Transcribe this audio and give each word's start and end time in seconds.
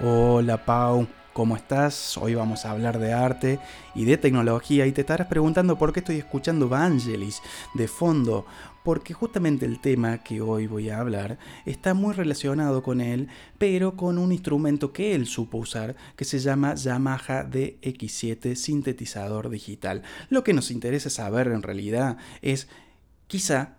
Hola 0.00 0.64
Pau, 0.64 1.06
¿cómo 1.34 1.54
estás? 1.54 2.16
Hoy 2.16 2.34
vamos 2.34 2.64
a 2.64 2.70
hablar 2.70 2.98
de 2.98 3.12
arte 3.12 3.60
y 3.94 4.06
de 4.06 4.16
tecnología 4.16 4.86
y 4.86 4.92
te 4.92 5.02
estarás 5.02 5.26
preguntando 5.26 5.76
por 5.76 5.92
qué 5.92 6.00
estoy 6.00 6.16
escuchando 6.16 6.68
Vangelis 6.68 7.42
de 7.74 7.86
fondo, 7.86 8.46
porque 8.84 9.12
justamente 9.12 9.66
el 9.66 9.80
tema 9.80 10.18
que 10.24 10.40
hoy 10.40 10.66
voy 10.66 10.88
a 10.88 10.98
hablar 10.98 11.38
está 11.66 11.92
muy 11.92 12.14
relacionado 12.14 12.82
con 12.82 13.02
él, 13.02 13.28
pero 13.58 13.94
con 13.94 14.16
un 14.16 14.32
instrumento 14.32 14.92
que 14.92 15.14
él 15.14 15.26
supo 15.26 15.58
usar 15.58 15.94
que 16.16 16.24
se 16.24 16.38
llama 16.38 16.74
Yamaha 16.74 17.44
DX7 17.44 18.54
sintetizador 18.54 19.50
digital. 19.50 20.02
Lo 20.30 20.42
que 20.42 20.54
nos 20.54 20.70
interesa 20.70 21.10
saber 21.10 21.48
en 21.48 21.62
realidad 21.62 22.16
es 22.40 22.66
quizá 23.26 23.76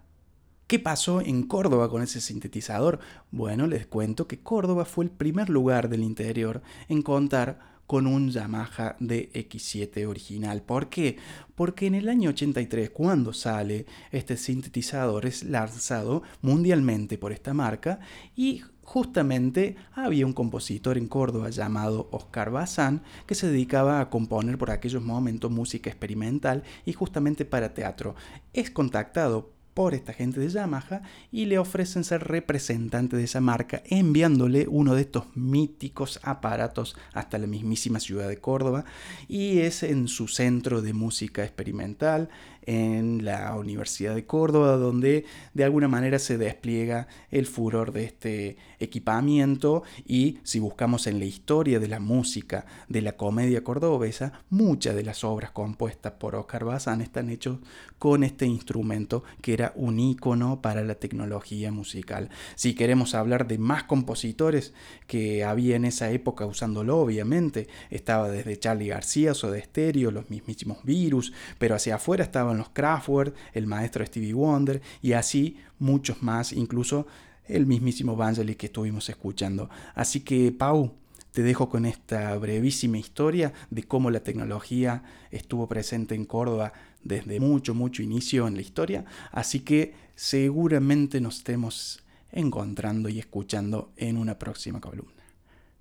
¿Qué 0.74 0.80
pasó 0.80 1.22
en 1.22 1.44
Córdoba 1.44 1.88
con 1.88 2.02
ese 2.02 2.20
sintetizador? 2.20 2.98
Bueno, 3.30 3.68
les 3.68 3.86
cuento 3.86 4.28
que 4.28 4.40
Córdoba 4.40 4.86
fue 4.86 5.06
el 5.06 5.12
primer 5.12 5.48
lugar 5.48 5.88
del 5.88 6.02
interior 6.02 6.64
en 6.90 7.04
contar 7.04 7.60
con 7.86 8.08
un 8.08 8.32
Yamaha 8.32 8.98
DX7 9.00 10.08
original. 10.08 10.64
¿Por 10.64 10.90
qué? 10.90 11.18
Porque 11.54 11.86
en 11.86 11.94
el 11.94 12.10
año 12.10 12.32
83, 12.32 12.90
cuando 12.90 13.34
sale 13.34 13.86
este 14.12 14.36
sintetizador, 14.36 15.28
es 15.28 15.44
lanzado 15.44 16.24
mundialmente 16.42 17.20
por 17.20 17.34
esta 17.34 17.54
marca 17.54 18.00
y 18.36 18.64
justamente 18.82 19.76
había 19.94 20.26
un 20.26 20.34
compositor 20.34 20.98
en 20.98 21.08
Córdoba 21.08 21.52
llamado 21.52 22.10
Oscar 22.12 22.50
Bazán 22.50 23.04
que 23.28 23.36
se 23.36 23.46
dedicaba 23.46 24.02
a 24.02 24.10
componer 24.10 24.58
por 24.58 24.72
aquellos 24.72 25.04
momentos 25.04 25.52
música 25.52 25.92
experimental 25.92 26.64
y 26.84 26.94
justamente 26.94 27.46
para 27.46 27.76
teatro. 27.76 28.16
Es 28.54 28.72
contactado 28.72 29.53
por 29.74 29.94
esta 29.94 30.14
gente 30.14 30.40
de 30.40 30.50
Yamaha 30.50 31.02
y 31.32 31.46
le 31.46 31.58
ofrecen 31.58 32.04
ser 32.04 32.24
representante 32.24 33.18
de 33.18 33.24
esa 33.24 33.42
marca 33.42 33.82
enviándole 33.86 34.68
uno 34.68 34.96
de 34.96 35.02
estos 35.02 35.26
míticos 35.36 36.20
aparatos 36.24 36.96
hasta 37.14 37.38
la 37.38 37.48
mismísima 37.48 38.00
ciudad 38.00 38.28
de 38.28 38.38
Córdoba. 38.38 38.86
Y 39.28 39.60
es 39.60 39.84
en 39.84 40.08
su 40.08 40.28
centro 40.28 40.82
de 40.82 40.94
música 40.94 41.44
experimental 41.44 42.30
en 42.66 43.26
la 43.26 43.56
Universidad 43.56 44.16
de 44.16 44.26
Córdoba 44.26 44.78
donde 44.78 45.26
de 45.54 45.64
alguna 45.64 45.88
manera 45.88 46.20
se 46.20 46.38
despliega 46.38 47.08
el 47.30 47.46
furor 47.46 47.92
de 47.92 48.06
este 48.06 48.58
equipamiento. 48.80 49.84
Y 50.06 50.40
si 50.44 50.60
buscamos 50.60 51.08
en 51.08 51.20
la 51.20 51.26
historia 51.26 51.80
de 51.80 51.88
la 51.88 52.00
música 52.00 52.66
de 52.88 53.02
la 53.02 53.14
comedia 53.14 53.64
cordobesa 53.64 54.34
muchas 54.50 54.96
de 54.96 55.04
las 55.04 55.24
obras 55.24 55.52
compuestas 55.52 56.14
por 56.14 56.36
Oscar 56.36 56.66
Bazán 56.66 57.02
están 57.02 57.30
hechas 57.30 57.58
con 58.00 58.24
este 58.24 58.46
instrumento 58.46 59.24
que 59.42 59.54
era 59.54 59.63
un 59.76 60.00
ícono 60.00 60.62
para 60.62 60.84
la 60.84 60.96
tecnología 60.96 61.72
musical. 61.72 62.30
Si 62.56 62.74
queremos 62.74 63.16
hablar 63.16 63.48
de 63.48 63.58
más 63.58 63.84
compositores 63.84 64.74
que 65.08 65.44
había 65.44 65.76
en 65.76 65.86
esa 65.86 66.10
época 66.12 66.46
usándolo, 66.46 67.00
obviamente, 67.00 67.68
estaba 67.90 68.30
desde 68.30 68.60
Charlie 68.60 68.88
García, 68.88 69.34
de 69.52 69.62
Stereo, 69.62 70.12
los 70.12 70.30
mismísimos 70.30 70.84
Virus, 70.84 71.34
pero 71.58 71.76
hacia 71.76 71.96
afuera 71.96 72.24
estaban 72.24 72.58
los 72.58 72.70
Kraftwerk, 72.70 73.34
el 73.54 73.68
maestro 73.68 74.06
Stevie 74.06 74.34
Wonder 74.34 74.82
y 75.02 75.14
así 75.14 75.58
muchos 75.80 76.22
más, 76.24 76.54
incluso 76.54 77.08
el 77.46 77.66
mismísimo 77.66 78.16
Vangelis 78.16 78.56
que 78.56 78.68
estuvimos 78.68 79.10
escuchando. 79.10 79.70
Así 79.96 80.22
que, 80.22 80.52
Pau, 80.52 80.94
te 81.34 81.42
dejo 81.42 81.68
con 81.68 81.86
esta 81.86 82.38
brevísima 82.38 83.00
historia 83.00 83.54
de 83.72 83.84
cómo 83.84 84.12
la 84.12 84.22
tecnología 84.22 85.04
estuvo 85.32 85.68
presente 85.68 86.14
en 86.14 86.26
Córdoba 86.26 86.74
desde 87.04 87.40
mucho, 87.40 87.74
mucho 87.74 88.04
inicio 88.04 88.48
en 88.48 88.56
la 88.56 88.62
historia. 88.62 89.04
Así 89.32 89.62
que 89.62 89.96
seguramente 90.16 91.20
nos 91.20 91.38
estemos 91.38 92.04
encontrando 92.32 93.10
y 93.10 93.18
escuchando 93.20 93.92
en 93.98 94.18
una 94.18 94.38
próxima 94.38 94.80
columna. 94.80 95.24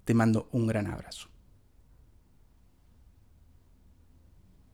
Te 0.05 0.15
mando 0.15 0.49
un 0.53 0.67
gran 0.67 0.87
abrazo. 0.87 1.32